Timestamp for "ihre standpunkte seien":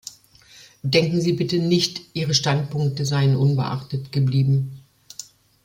2.15-3.35